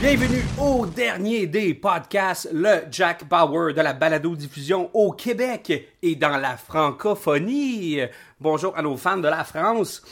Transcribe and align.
Bienvenue 0.00 0.44
au 0.58 0.86
dernier 0.86 1.46
des 1.46 1.74
podcasts, 1.74 2.48
le 2.50 2.84
Jack 2.90 3.28
Bauer 3.28 3.74
de 3.74 3.82
la 3.82 3.92
balado-diffusion 3.92 4.88
au 4.94 5.12
Québec 5.12 5.90
et 6.00 6.14
dans 6.14 6.38
la 6.38 6.56
francophonie. 6.56 8.00
Bonjour 8.40 8.74
à 8.78 8.80
nos 8.80 8.96
fans 8.96 9.18
de 9.18 9.28
la 9.28 9.44
France. 9.44 10.02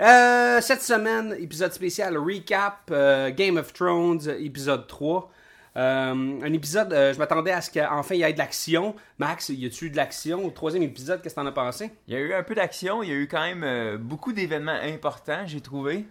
Euh, 0.00 0.62
cette 0.62 0.82
semaine, 0.82 1.36
épisode 1.38 1.74
spécial 1.74 2.16
recap 2.16 2.88
euh, 2.90 3.30
Game 3.32 3.58
of 3.58 3.74
Thrones, 3.74 4.30
épisode 4.40 4.86
3. 4.86 5.30
Euh, 5.76 6.40
un 6.42 6.52
épisode, 6.52 6.92
euh, 6.92 7.14
je 7.14 7.18
m'attendais 7.18 7.50
à 7.50 7.60
ce 7.60 7.70
qu'enfin 7.70 8.14
il 8.14 8.20
y 8.20 8.22
ait 8.24 8.32
de 8.32 8.38
l'action. 8.38 8.94
Max, 9.18 9.48
y 9.48 9.64
a-tu 9.66 9.86
eu 9.86 9.90
de 9.90 9.96
l'action 9.96 10.44
au 10.44 10.50
troisième 10.50 10.82
épisode? 10.82 11.22
Qu'est-ce 11.22 11.34
que 11.34 11.40
t'en 11.40 11.46
as 11.46 11.52
pensé? 11.52 11.90
Il 12.08 12.14
y 12.14 12.16
a 12.16 12.20
eu 12.20 12.34
un 12.34 12.42
peu 12.42 12.54
d'action, 12.54 13.02
il 13.02 13.08
y 13.08 13.12
a 13.12 13.16
eu 13.16 13.28
quand 13.28 13.40
même 13.40 13.64
euh, 13.64 13.96
beaucoup 13.98 14.32
d'événements 14.32 14.72
importants, 14.82 15.46
j'ai 15.46 15.60
trouvé. 15.60 16.06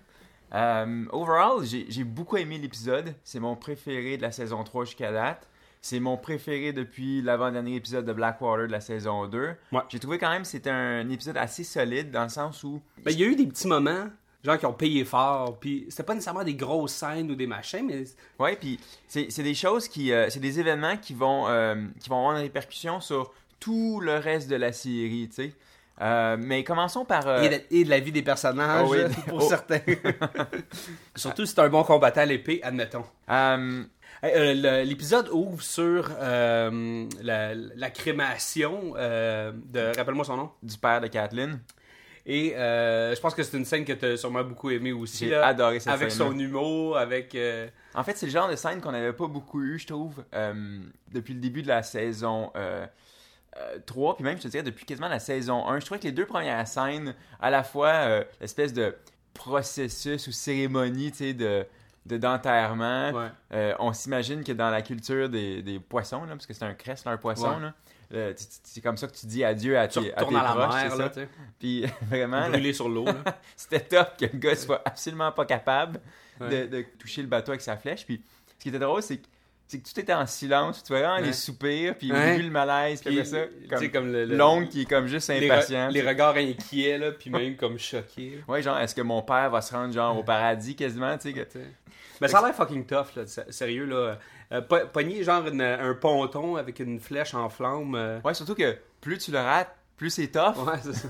Overall, 0.53 1.63
j'ai 1.63 2.03
beaucoup 2.03 2.36
aimé 2.38 2.58
l'épisode. 2.58 3.13
C'est 3.23 3.39
mon 3.39 3.55
préféré 3.55 4.17
de 4.17 4.21
la 4.21 4.31
saison 4.31 4.63
3 4.63 4.83
jusqu'à 4.86 5.11
date. 5.11 5.47
C'est 5.83 5.99
mon 5.99 6.16
préféré 6.17 6.73
depuis 6.73 7.21
l'avant-dernier 7.21 7.75
épisode 7.75 8.05
de 8.05 8.14
Blackwater 8.14 8.67
de 8.67 8.71
la 8.71 8.81
saison 8.81 9.27
2. 9.27 9.55
Ouais. 9.71 9.80
J'ai 9.89 9.99
trouvé 9.99 10.19
quand 10.19 10.30
même 10.30 10.43
que 10.43 10.47
c'était 10.47 10.69
un 10.69 11.09
épisode 11.09 11.38
assez 11.38 11.64
solide 11.64 12.11
dans 12.11 12.23
le 12.23 12.30
sens 12.30 12.64
où 12.64 12.81
Ben, 13.03 13.11
il 13.11 13.19
y 13.19 13.23
a 13.23 13.27
eu 13.27 13.36
des 13.36 13.47
petits 13.47 13.67
moments, 13.67 14.08
gens 14.44 14.58
qui 14.58 14.66
ont 14.66 14.73
payé 14.73 15.06
fort, 15.06 15.58
puis 15.59 15.86
c'était 15.89 16.03
pas 16.03 16.14
nécessairement 16.14 16.44
des 16.44 16.56
grosses 16.56 16.94
scènes 16.94 17.30
ou 17.31 17.36
des 17.36 17.47
machins, 17.47 17.86
mais 17.86 18.03
Ouais, 18.39 18.56
puis 18.56 18.80
c'est 19.08 19.28
c'est 19.30 19.44
des 19.44 19.53
choses 19.56 19.88
qui. 19.88 20.11
euh, 20.11 20.30
c'est 20.30 20.39
des 20.39 20.59
événements 20.59 20.98
qui 20.98 21.14
vont, 21.14 21.48
euh, 21.48 21.75
qui 22.00 22.09
vont 22.09 22.17
avoir 22.20 22.36
une 22.38 22.42
répercussion 22.44 23.00
sur 23.02 23.31
tout 23.59 24.00
le 24.00 24.16
reste 24.16 24.50
de 24.50 24.56
la 24.56 24.72
série, 24.73 25.28
tu 25.30 25.36
sais. 25.36 25.53
Euh, 26.02 26.36
mais 26.39 26.64
commençons 26.64 27.06
par. 27.06 27.44
et, 27.44 27.50
de, 27.50 27.61
et 27.70 27.83
de 27.83 27.89
la 27.92 28.00
vie 28.00 28.11
des 28.11 28.23
personnages, 28.23 28.88
Oh 28.89 28.94
oui. 28.95 29.02
pour 29.28 29.44
Oh. 29.44 29.48
certains. 29.48 29.81
Surtout 31.16 31.45
si 31.45 31.53
c'est 31.53 31.61
un 31.61 31.70
bon 31.70 31.83
combattant 31.83 32.22
à 32.22 32.26
l'épée, 32.26 32.59
admettons. 32.64 33.05
euh, 33.30 33.83
L'épisode 34.83 35.30
ouvre 35.31 35.61
sur 35.61 36.09
euh, 36.20 37.05
la, 37.22 37.53
la 37.55 37.89
crémation 37.89 38.94
euh, 38.95 39.52
de... 39.72 39.92
Rappelle-moi 39.98 40.26
son 40.26 40.38
nom. 40.38 40.50
du 40.64 40.78
père 40.78 41.02
de 41.02 41.08
Kathleen. 41.08 41.59
Et 42.25 42.55
euh, 42.55 43.16
je 43.16 43.19
pense 43.19 43.33
que 43.33 43.41
c'est 43.44 43.58
une 43.58 43.66
scène 43.66 43.83
que 43.83 43.94
tu 43.94 44.05
as 44.05 44.17
sûrement 44.17 44.44
beaucoup 44.44 44.69
aimé 44.69 44.91
aussi. 44.91 45.27
J'ai 45.27 45.36
adoré 45.36 45.80
cette 45.80 45.91
Avec 45.94 46.11
scène-là. 46.11 46.31
son 46.31 46.38
humour, 46.39 46.97
avec... 46.97 47.33
euh, 47.36 47.67
En 47.95 48.03
fait, 48.03 48.16
c'est 48.16 48.27
le 48.27 48.31
genre 48.31 48.50
de 48.50 48.55
scène 48.55 48.80
qu'on 48.80 48.91
n'avait 48.91 49.14
pas 49.14 49.27
beaucoup 49.27 49.61
eu, 49.64 49.80
je 49.80 49.88
trouve, 49.88 50.23
euh, 50.36 50.80
depuis 51.11 51.33
le 51.33 51.39
début 51.39 51.64
de 51.64 51.67
la 51.67 51.81
saison 51.81 52.52
euh, 52.55 52.86
euh, 53.58 53.77
3, 53.86 54.16
puis 54.16 54.23
même, 54.23 54.38
je 54.38 54.44
te 54.44 54.47
dirais, 54.49 54.64
depuis 54.64 54.86
quasiment 54.86 55.08
la 55.09 55.19
saison 55.19 55.67
1. 55.67 55.80
Je 55.80 55.86
trouvais 55.86 55.99
que 55.99 56.05
les 56.05 56.11
deux 56.11 56.25
premières 56.27 56.67
scènes, 56.67 57.16
à 57.39 57.49
la 57.49 57.64
fois 57.64 58.23
l'espèce 58.39 58.72
de 58.73 58.95
processus 59.33 60.27
ou 60.27 60.31
cérémonie, 60.31 61.11
tu 61.11 61.17
sais, 61.17 61.33
de 61.33 61.65
de 62.08 62.17
d'enterrement. 62.17 63.11
Ouais. 63.11 63.76
On 63.80 63.93
s'imagine 63.93 64.43
que 64.43 64.52
dans 64.52 64.70
la 64.71 64.82
culture 64.82 65.30
des, 65.30 65.61
des 65.61 65.80
poissons, 65.80 66.21
là, 66.23 66.32
parce 66.33 66.48
que 66.48 66.53
c'est 66.53 66.64
un 66.65 66.73
crest, 66.73 67.05
là, 67.05 67.11
un 67.11 67.17
poisson, 67.17 67.55
Ouais. 67.55 67.61
là, 67.61 67.73
c'est 68.64 68.82
comme 68.82 68.98
ça 68.98 69.08
que 69.08 69.14
tu 69.14 69.26
dis 69.26 69.44
adieu 69.44 69.77
à 69.77 69.88
tes, 69.88 69.99
à 70.14 70.23
tes 70.26 70.36
à 70.36 70.44
la 70.44 70.52
proches, 70.52 70.73
mer, 70.83 70.95
là. 70.98 71.11
Puis 71.60 71.86
vraiment, 72.10 72.49
Brûlé 72.49 72.73
sur 72.73 72.89
l'eau, 72.89 73.05
c'était 73.55 73.80
top 73.80 74.17
que 74.20 74.26
le 74.26 74.38
gars 74.38 74.55
soit 74.55 74.82
absolument 74.86 75.32
pas 75.32 75.45
capable 75.45 75.99
de, 76.39 76.45
Ouais. 76.45 76.67
de 76.67 76.86
toucher 77.00 77.21
le 77.21 77.27
bateau 77.27 77.52
avec 77.52 77.61
sa 77.61 77.77
flèche. 77.77 78.05
Puis 78.05 78.21
ce 78.58 78.64
qui 78.64 78.70
était 78.70 78.80
drôle, 78.80 79.02
c'est 79.04 79.17
que, 79.17 79.27
c'est 79.67 79.80
que 79.80 79.88
tout 79.89 80.00
était 80.00 80.14
en 80.14 80.26
silence. 80.26 80.83
Tu 80.83 80.92
vois 80.94 81.16
Ouais. 81.16 81.21
les 81.21 81.33
soupirs, 81.33 81.95
puis 81.98 82.11
Ouais. 82.11 82.38
le 82.39 82.50
malaise, 82.50 83.02
puis 83.02 83.26
ça, 83.26 83.45
comme, 83.94 84.11
l'oncle 84.11 84.67
qui 84.70 84.82
est 84.82 84.86
comme 84.86 85.08
juste 85.08 85.30
les, 85.30 85.48
re- 85.48 85.52
impatient. 85.54 85.88
les 85.89 86.02
regards 86.02 86.36
inquiets, 86.36 86.98
là, 86.98 87.11
puis 87.11 87.30
même 87.30 87.55
comme 87.55 87.77
choqués. 87.80 88.44
Ouais, 88.48 88.61
genre, 88.61 88.77
est-ce 88.80 88.95
que 88.95 89.02
mon 89.02 89.21
père 89.21 89.50
va 89.52 89.61
se 89.61 89.73
rendre 89.73 89.94
genre 89.94 90.17
au 90.17 90.23
paradis 90.23 90.76
quasiment, 90.76 91.17
tu 91.17 91.32
sais, 91.32 91.33
que-. 91.45 91.60
Mais 92.20 92.27
ça 92.27 92.39
a 92.39 92.45
l'air 92.45 92.55
fucking 92.55 92.86
tough, 92.86 93.16
là, 93.16 93.23
sérieux, 93.50 93.86
là. 93.86 94.20
Euh, 94.52 94.62
po- 94.62 94.88
pogner 94.92 95.23
genre 95.23 95.48
une- 95.48 95.62
un 95.62 95.94
ponton 95.94 96.56
avec 96.58 96.80
une 96.80 97.00
flèche 97.00 97.34
en 97.34 97.50
flamme. 97.50 97.95
euh, 97.95 98.20
Ouais, 98.26 98.34
surtout 98.34 98.56
que 98.56 98.78
plus 99.00 99.17
tu 99.17 99.32
le 99.32 99.39
rates, 99.39 99.73
plus 99.98 100.10
c'est 100.10 100.28
tough. 100.28 100.58
Ouais, 100.67 100.80
c'est 100.84 100.94
ça. 100.94 101.08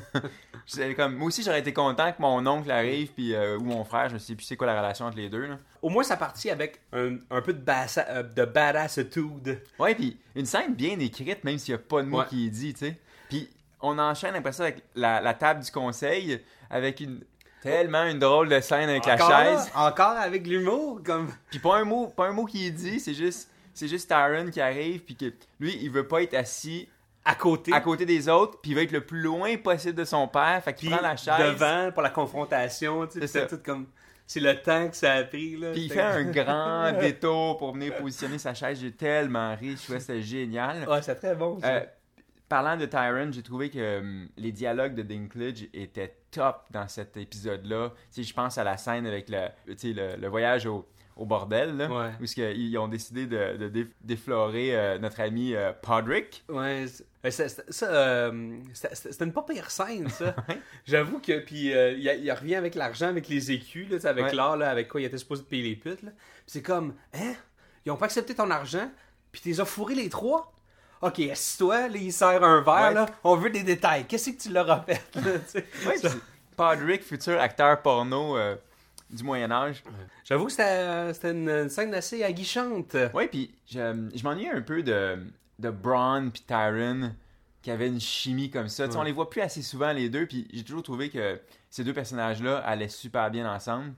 Comme, 0.95 1.15
moi 1.15 1.27
aussi, 1.27 1.41
j'aurais 1.43 1.59
été 1.61 1.73
content 1.73 2.11
que 2.11 2.21
mon 2.21 2.45
oncle 2.45 2.69
arrive, 2.71 3.11
puis 3.13 3.33
euh, 3.33 3.57
ou 3.57 3.63
mon 3.63 3.83
frère, 3.83 4.09
je 4.09 4.17
sais 4.17 4.35
plus 4.35 4.45
c'est 4.45 4.55
quoi 4.55 4.67
la 4.67 4.77
relation 4.79 5.05
entre 5.05 5.17
les 5.17 5.29
deux. 5.29 5.45
Là? 5.47 5.57
Au 5.81 5.89
moins, 5.89 6.03
ça 6.03 6.17
partit 6.17 6.49
avec 6.49 6.79
un, 6.93 7.17
un 7.31 7.41
peu 7.41 7.53
de, 7.53 7.59
bassa- 7.63 8.05
euh, 8.09 8.23
de 8.23 8.45
badassitude. 8.45 9.61
Ouais, 9.79 9.95
puis 9.95 10.17
une 10.35 10.45
scène 10.45 10.75
bien 10.75 10.99
écrite, 10.99 11.43
même 11.43 11.57
s'il 11.57 11.73
n'y 11.73 11.81
a 11.81 11.83
pas 11.83 12.01
de 12.03 12.07
mot 12.07 12.19
Ouais. 12.19 12.25
qui 12.29 12.47
est 12.47 12.49
dit, 12.49 12.73
tu 12.73 12.79
sais. 12.85 12.99
Puis 13.29 13.49
on 13.81 13.97
enchaîne 13.97 14.35
après 14.35 14.51
ça 14.51 14.63
avec 14.63 14.83
la, 14.95 15.19
la 15.21 15.33
table 15.33 15.63
du 15.63 15.71
conseil, 15.71 16.39
avec 16.69 16.99
une 16.99 17.21
tellement 17.61 18.05
une 18.05 18.19
drôle 18.19 18.49
de 18.49 18.59
scène 18.59 18.89
avec 18.89 19.07
encore, 19.07 19.29
la 19.29 19.57
chaise. 19.57 19.71
encore 19.75 20.17
avec 20.17 20.47
l'humour, 20.47 21.01
comme... 21.05 21.29
Puis 21.49 21.59
pas 21.59 21.77
un 21.77 21.83
mot, 21.83 22.07
pas 22.07 22.27
un 22.27 22.31
mot 22.31 22.45
qui 22.45 22.67
est 22.67 22.71
dit, 22.71 22.99
c'est 22.99 23.13
juste, 23.13 23.49
c'est 23.73 23.87
juste 23.87 24.07
Tyron 24.07 24.49
qui 24.49 24.59
arrive, 24.61 25.01
puis 25.01 25.15
que 25.15 25.25
lui, 25.59 25.77
il 25.81 25.89
veut 25.91 26.07
pas 26.07 26.23
être 26.23 26.33
assis 26.33 26.89
À 27.23 27.35
côté. 27.35 27.71
à 27.73 27.79
côté 27.81 28.05
des 28.05 28.27
autres, 28.29 28.59
puis 28.61 28.71
il 28.71 28.75
veut 28.75 28.83
être 28.83 28.91
le 28.91 29.05
plus 29.05 29.21
loin 29.21 29.55
possible 29.57 29.95
de 29.95 30.05
son 30.05 30.27
père, 30.27 30.61
fait 30.63 30.73
qu'il 30.73 30.89
prend 30.89 31.01
la 31.01 31.15
chaise. 31.15 31.37
devant 31.39 31.91
pour 31.91 32.01
la 32.01 32.09
confrontation, 32.09 33.05
tu 33.07 33.19
sais. 33.19 33.27
C'est 33.27 33.39
puis 33.41 33.49
ça. 33.49 33.55
tout 33.57 33.63
comme... 33.63 33.87
C'est 34.27 34.39
le 34.39 34.61
temps 34.61 34.87
que 34.87 34.95
ça 34.95 35.11
a 35.13 35.23
pris, 35.25 35.57
là. 35.57 35.71
Puis 35.73 35.81
il 35.81 35.91
fait 35.91 35.99
un 35.99 36.23
grand 36.31 36.93
détour 36.97 37.57
pour 37.57 37.73
venir 37.73 37.93
positionner 37.97 38.37
sa 38.37 38.53
chaise. 38.53 38.79
J'ai 38.79 38.93
tellement 38.93 39.53
ri, 39.55 39.75
je 39.77 39.83
trouvais 39.83 39.97
que 39.97 40.05
c'était 40.05 40.21
génial. 40.21 40.87
Ouais, 40.87 41.01
c'est 41.01 41.15
très 41.15 41.35
bon, 41.35 41.59
ça. 41.59 41.67
Euh, 41.67 41.81
parlant 42.51 42.75
de 42.75 42.85
Tyron, 42.85 43.31
j'ai 43.31 43.43
trouvé 43.43 43.69
que 43.69 43.99
hum, 43.99 44.27
les 44.35 44.51
dialogues 44.51 44.93
de 44.93 45.03
Dinklage 45.03 45.67
étaient 45.73 46.13
top 46.31 46.65
dans 46.71 46.87
cet 46.89 47.15
épisode-là. 47.15 47.93
Sais, 48.09 48.23
je 48.23 48.33
pense 48.33 48.57
à 48.57 48.63
la 48.65 48.75
scène 48.77 49.05
avec 49.07 49.29
le, 49.29 49.47
le, 49.67 50.17
le 50.17 50.27
voyage 50.27 50.65
au, 50.65 50.85
au 51.15 51.25
bordel, 51.25 51.77
là, 51.77 51.87
Ouais. 51.89 52.11
où 52.19 52.25
que 52.25 52.53
ils 52.53 52.77
ont 52.77 52.89
décidé 52.89 53.25
de, 53.25 53.55
de 53.55 53.69
dé- 53.69 53.87
déflorer 54.01 54.75
euh, 54.75 54.97
notre 54.99 55.21
ami 55.21 55.53
euh, 55.55 55.71
Podrick. 55.81 56.43
Ouais, 56.49 56.85
euh, 57.25 57.29
euh, 57.83 58.57
c'était 58.73 59.23
une 59.25 59.31
pas 59.33 59.43
pire 59.43 59.71
scène, 59.71 60.09
ça. 60.09 60.35
J'avoue 60.85 61.19
que, 61.19 61.39
puis 61.39 61.73
euh, 61.73 61.91
il, 61.93 62.03
il 62.23 62.31
revient 62.31 62.55
avec 62.55 62.75
l'argent, 62.75 63.07
avec 63.07 63.29
les 63.29 63.51
écus, 63.51 63.89
là, 63.89 64.09
avec 64.09 64.25
Ouais. 64.25 64.33
l'or, 64.35 64.61
avec 64.61 64.87
quoi 64.89 64.99
il 65.01 65.05
était 65.05 65.17
supposé 65.17 65.43
de 65.43 65.47
payer 65.47 65.63
les 65.63 65.75
putes, 65.75 66.01
là. 66.03 66.11
Puis 66.11 66.47
c'est 66.47 66.61
comme, 66.61 66.95
hein? 67.13 67.33
Ils 67.85 67.91
ont 67.91 67.97
pas 67.97 68.05
accepté 68.05 68.35
ton 68.35 68.49
argent, 68.51 68.91
puis 69.31 69.41
t'es 69.41 69.59
as 69.59 69.65
fourré 69.65 69.95
les 69.95 70.09
trois? 70.09 70.51
Ok, 71.01 71.19
assis-toi, 71.19 71.89
là, 71.89 71.97
il 71.97 72.13
sert 72.13 72.43
un 72.43 72.61
verre, 72.61 72.73
Ouais. 72.89 72.93
là, 72.93 73.05
on 73.23 73.35
veut 73.35 73.49
des 73.49 73.63
détails. 73.63 74.05
Qu'est-ce 74.05 74.29
que 74.31 74.41
tu 74.41 74.49
leur 74.51 74.69
as 74.69 74.81
fait? 74.81 75.01
Ouais, 75.87 75.97
Ça- 75.97 76.09
Podrick, 76.55 77.03
futur 77.03 77.39
acteur 77.39 77.81
porno 77.81 78.37
euh, 78.37 78.55
du 79.09 79.23
Moyen-Âge. 79.23 79.83
J'avoue 80.23 80.45
que 80.45 80.51
c'était 80.51 80.63
euh, 80.67 81.13
une, 81.23 81.49
une 81.49 81.69
scène 81.69 81.93
assez 81.95 82.23
aguichante. 82.23 82.95
Ouais, 83.13 83.27
puis 83.27 83.51
je, 83.67 84.09
je 84.13 84.23
m'ennuie 84.23 84.49
un 84.49 84.61
peu 84.61 84.83
de, 84.83 85.17
de 85.59 85.69
Braun 85.71 86.29
puis 86.29 86.43
Tyron 86.45 87.13
qui 87.63 87.71
avaient 87.71 87.87
une 87.87 87.99
chimie 88.01 88.49
comme 88.51 88.67
ça. 88.67 88.85
Ouais. 88.87 88.95
on 88.97 89.03
les 89.03 89.11
voit 89.11 89.29
plus 89.29 89.41
assez 89.41 89.61
souvent 89.61 89.91
les 89.93 90.09
deux, 90.09 90.25
puis 90.27 90.47
j'ai 90.53 90.63
toujours 90.63 90.83
trouvé 90.83 91.09
que 91.09 91.39
ces 91.69 91.83
deux 91.83 91.93
personnages-là 91.93 92.57
allaient 92.59 92.89
super 92.89 93.29
bien 93.31 93.51
ensemble. 93.51 93.93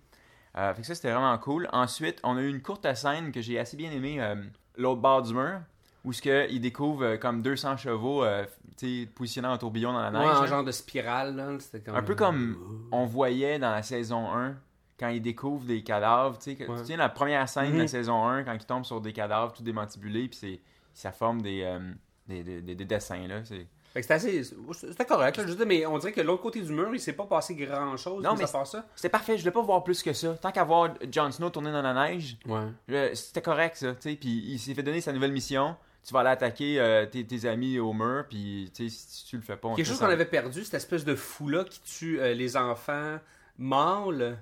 Euh, 0.57 0.73
fait 0.73 0.81
que 0.81 0.87
ça, 0.87 0.95
c'était 0.95 1.11
vraiment 1.11 1.37
cool. 1.39 1.67
Ensuite, 1.73 2.19
on 2.23 2.37
a 2.37 2.41
eu 2.41 2.49
une 2.49 2.61
courte 2.61 2.85
scène 2.93 3.31
que 3.31 3.41
j'ai 3.41 3.57
assez 3.59 3.75
bien 3.75 3.91
aimée, 3.91 4.21
euh, 4.21 4.35
l'autre 4.77 5.01
bord 5.01 5.21
du 5.23 5.33
mur, 5.33 5.61
où 6.03 6.11
ce 6.13 6.21
que 6.21 6.49
ils 6.51 6.59
découvrent 6.59 7.03
euh, 7.05 7.17
comme 7.17 7.41
200 7.41 7.77
chevaux 7.77 8.23
euh, 8.23 8.45
tu 8.77 9.03
sais, 9.03 9.09
positionnés 9.13 9.47
en 9.47 9.57
tourbillon 9.57 9.93
dans 9.93 10.01
la 10.01 10.11
Ouais, 10.19 10.25
neige. 10.25 10.41
là. 10.41 10.45
genre 10.47 10.63
de 10.63 10.71
spirale, 10.71 11.35
là. 11.35 11.47
C'était 11.59 11.79
comme... 11.81 11.95
Un 11.95 12.03
peu 12.03 12.15
comme 12.15 12.87
on 12.91 13.05
voyait 13.05 13.59
dans 13.59 13.71
la 13.71 13.83
saison 13.83 14.31
1 14.33 14.55
quand 14.99 15.07
ils 15.09 15.21
découvrent 15.21 15.65
des 15.65 15.83
cadavres. 15.83 16.37
Tu 16.39 16.55
sais, 16.57 16.67
Ouais. 16.69 16.83
tu 16.85 16.95
la 16.95 17.09
première 17.09 17.47
scène 17.47 17.67
de 17.69 17.73
Mhm. 17.73 17.79
la 17.79 17.87
saison 17.87 18.25
1 18.27 18.43
quand 18.43 18.53
ils 18.53 18.65
tombent 18.65 18.85
sur 18.85 18.99
des 19.01 19.13
cadavres 19.13 19.53
tout 19.53 19.63
démantibulés, 19.63 20.27
puis 20.27 20.37
c'est- 20.37 20.59
ça 20.93 21.11
forme 21.11 21.41
des, 21.41 21.61
euh, 21.63 21.79
des, 22.27 22.43
des- 22.43 22.61
des- 22.61 22.75
des 22.75 22.85
dessins. 22.85 23.27
Là. 23.27 23.43
C'est- 23.45 23.67
Fait 23.93 23.99
que 23.99 24.01
c'était 24.01 24.13
assez... 24.15 24.43
C'était 24.73 25.05
correct, 25.05 25.37
là, 25.37 25.45
je 25.47 25.63
mais 25.65 25.85
on 25.85 25.97
dirait 25.99 26.11
que 26.13 26.21
l'autre 26.21 26.41
côté 26.41 26.61
du 26.61 26.71
mur, 26.73 26.89
il 26.93 26.99
s'est 26.99 27.13
pas 27.13 27.25
passé 27.27 27.53
grand-chose, 27.53 28.23
Non, 28.23 28.31
mis 28.33 28.39
mais 28.39 28.43
à 28.45 28.47
part 28.47 28.65
ça. 28.65 28.85
C'était 28.95 29.09
parfait, 29.09 29.37
je 29.37 29.43
voulais 29.43 29.51
pas 29.53 29.61
voir 29.61 29.83
plus 29.83 30.01
que 30.01 30.13
ça. 30.13 30.33
Tant 30.33 30.51
qu'à 30.51 30.63
voir 30.63 30.95
Jon 31.11 31.29
Snow 31.31 31.51
tourner 31.51 31.71
dans 31.71 31.83
la 31.83 31.93
neige, 31.93 32.37
Ouais. 32.47 33.13
c'était 33.15 33.41
correct 33.43 33.75
ça. 33.77 33.93
tu 33.93 34.09
sais, 34.09 34.15
Puis 34.15 34.29
il 34.47 34.57
s'est 34.59 34.73
fait 34.73 34.81
donner 34.83 34.99
sa 35.01 35.13
nouvelle 35.13 35.31
mission 35.31 35.75
tu 36.05 36.13
vas 36.13 36.19
aller 36.21 36.29
attaquer 36.29 36.79
euh, 36.79 37.05
tes, 37.05 37.25
tes 37.25 37.45
amis 37.47 37.79
au 37.79 37.93
mur, 37.93 38.25
puis 38.29 38.69
si 38.73 39.25
tu 39.25 39.37
le 39.37 39.41
fais 39.41 39.55
pas, 39.55 39.69
on 39.69 39.75
Quelque 39.75 39.85
chose 39.85 39.99
qu'on 39.99 40.05
avait 40.05 40.25
perdu, 40.25 40.63
cette 40.63 40.73
espèce 40.75 41.05
de 41.05 41.15
fou-là 41.15 41.63
qui 41.63 41.81
tue 41.81 42.19
euh, 42.19 42.33
les 42.33 42.57
enfants 42.57 43.17
mâles 43.57 44.37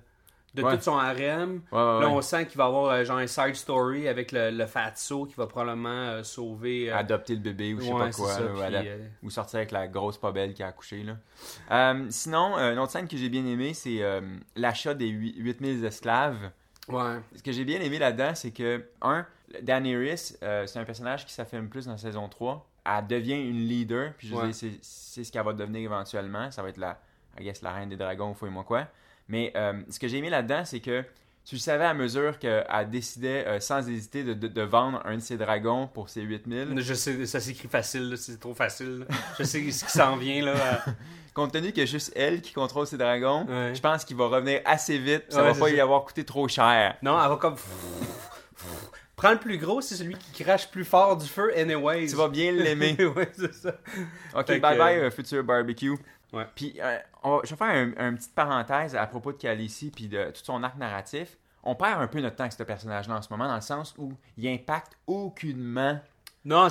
de 0.54 0.64
Ouais. 0.64 0.76
tout 0.76 0.84
son 0.84 0.98
harem. 0.98 1.62
Ouais, 1.72 1.78
ouais, 1.80 2.02
Là, 2.02 2.10
on 2.10 2.22
sent 2.22 2.46
qu'il 2.48 2.58
va 2.58 2.66
y 2.66 2.68
avoir 2.68 2.86
euh, 2.92 3.04
genre 3.06 3.20
un 3.20 3.28
side 3.28 3.56
story 3.56 4.10
avec 4.10 4.34
le, 4.34 4.52
le 4.52 4.66
fatso 4.66 5.26
qui 5.26 5.34
va 5.36 5.48
probablement 5.48 5.88
euh, 5.90 6.24
sauver. 6.24 6.92
euh, 6.92 6.98
adopter 6.98 7.36
le 7.36 7.40
bébé 7.40 7.74
ou 7.74 7.80
je 7.80 7.86
sais 7.86 7.92
pas 7.94 8.10
quoi, 8.12 8.34
ça, 8.34 8.40
là, 8.42 8.52
ou, 8.52 8.56
puis, 8.56 8.64
adap- 8.66 9.00
ou 9.24 9.30
sortir 9.30 9.58
avec 9.60 9.72
la 9.72 9.88
grosse 9.88 10.18
pobelle 10.18 10.54
qui 10.54 10.62
a 10.62 10.68
accouché. 10.68 11.04
Là. 11.06 11.96
Sinon, 12.10 12.58
une 12.58 12.80
autre 12.80 12.92
scène 12.92 13.08
que 13.08 13.16
j'ai 13.16 13.30
bien 13.30 13.46
aimée, 13.46 13.74
c'est 13.74 14.02
l'achat 14.58 14.94
des 14.94 15.08
huit- 15.08 15.36
8000 15.38 15.86
esclaves. 15.86 16.52
Ouais. 16.90 17.20
Ce 17.36 17.44
que 17.44 17.52
j'ai 17.52 17.66
bien 17.66 17.80
aimé 17.82 18.00
là-dedans, 18.00 18.34
c'est 18.36 18.52
que, 18.52 18.86
un, 19.02 19.26
Daenerys, 19.62 20.34
euh, 20.44 20.66
c'est 20.66 20.80
un 20.80 20.86
personnage 20.86 21.26
qui 21.26 21.34
s'affirme 21.34 21.68
plus 21.68 21.86
dans 21.86 21.92
la 21.92 21.98
saison 21.98 22.28
3. 22.30 22.68
Elle 22.86 23.08
devient 23.08 23.40
une 23.40 23.68
leader, 23.68 24.14
puis 24.18 24.28
je 24.30 24.36
Ouais. 24.36 24.54
c'est- 24.54 24.80
c'est 24.82 25.24
ce 25.24 25.32
qu'elle 25.32 25.44
va 25.44 25.54
devenir 25.54 25.82
éventuellement. 25.82 26.50
Ça 26.52 26.64
va 26.64 26.70
être 26.70 26.78
la, 26.78 27.00
I 27.40 27.44
guess, 27.44 27.62
la 27.62 27.72
reine 27.74 27.90
des 27.90 27.98
dragons, 27.98 28.34
fouille-moi 28.34 28.64
quoi. 28.64 28.88
Mais 29.28 29.52
euh, 29.56 29.82
ce 29.90 30.00
que 30.00 30.08
j'ai 30.08 30.18
aimé 30.18 30.30
là-dedans, 30.30 30.64
c'est 30.66 30.80
que 30.80 31.04
tu 31.46 31.56
le 31.56 31.60
savais 31.62 31.86
à 31.86 31.94
mesure 31.94 32.38
qu'elle 32.40 32.66
décidait 32.92 33.46
euh, 33.48 33.60
sans 33.60 33.88
hésiter 33.90 34.24
de, 34.24 34.34
de- 34.34 34.48
de 34.48 34.62
vendre 34.62 35.02
un 35.06 35.16
de 35.16 35.22
ses 35.22 35.38
dragons 35.38 35.88
pour 35.88 36.10
ses 36.10 36.22
8000. 36.22 36.74
Je 36.82 36.94
sais, 36.94 37.26
ça 37.26 37.40
s'écrit 37.40 37.68
facile, 37.68 38.10
là, 38.12 38.18
c'est 38.18 38.40
trop 38.40 38.54
facile. 38.54 39.00
là. 39.00 39.06
Je 39.40 39.44
sais 39.44 39.60
ce 39.72 39.84
qui 39.86 39.92
s'en 39.92 40.16
vient 40.18 40.46
là. 40.46 40.52
euh, 40.52 40.92
Compte 41.34 41.54
tenu 41.54 41.70
qu'il 41.72 41.80
y 41.80 41.84
a 41.84 41.86
juste 41.86 42.12
elle 42.16 42.42
qui 42.42 42.52
contrôle 42.54 42.86
ses 42.86 42.98
dragons, 42.98 43.46
Ouais. 43.48 43.74
je 43.74 43.80
pense 43.82 44.04
qu'il 44.04 44.18
va 44.18 44.28
revenir 44.28 44.60
assez 44.66 44.98
vite. 44.98 45.24
Ça 45.30 45.38
Ouais, 45.42 45.54
va 45.54 45.60
pas 45.60 45.70
ça. 45.70 45.74
y 45.74 45.80
avoir 45.80 46.04
coûté 46.04 46.26
trop 46.26 46.46
cher. 46.50 46.96
Non, 47.02 47.22
elle 47.22 47.30
va 47.30 47.38
comme. 47.38 47.56
Prends 49.16 49.32
le 49.32 49.38
plus 49.38 49.58
gros, 49.58 49.82
c'est 49.82 49.96
celui 49.96 50.16
qui 50.16 50.44
crache 50.44 50.70
plus 50.70 50.84
fort 50.84 51.16
du 51.16 51.28
feu, 51.28 51.52
anyways. 51.56 52.08
Tu 52.08 52.16
vas 52.16 52.28
bien 52.28 52.52
l'aimer. 52.52 52.96
ouais, 53.16 53.30
c'est 53.38 53.54
ça. 53.54 53.76
Ok, 54.36 54.48
Fait 54.48 54.60
bye 54.60 54.74
que- 54.74 54.80
bye, 54.80 54.98
euh, 54.98 55.12
futur 55.12 55.44
barbecue. 55.44 55.96
Ouais. 56.34 56.48
Puis, 56.56 56.80
euh, 56.82 56.98
on 57.24 57.42
je 57.44 57.50
vais 57.50 57.56
faire 57.56 57.68
un, 57.68 57.92
un 57.98 58.14
petite 58.16 58.34
parenthèse 58.34 58.96
à 58.96 59.06
propos 59.06 59.34
de 59.34 59.38
Khaleesi 59.38 59.92
puis 59.92 60.08
de 60.08 60.26
tout 60.26 60.44
son 60.44 60.64
arc 60.64 60.78
narratif. 60.78 61.38
On 61.64 61.76
perd 61.76 62.02
un 62.02 62.08
peu 62.08 62.22
notre 62.22 62.36
temps 62.38 62.44
avec 62.44 62.54
ce 62.54 62.64
personnage-là 62.64 63.18
en 63.18 63.22
ce 63.22 63.30
moment, 63.30 63.48
dans 63.48 63.56
le 63.56 63.62
sens 63.62 63.94
où 63.98 64.14
il 64.38 64.48
impacte 64.48 64.98
aucunement 65.06 66.00
Non, 66.46 66.70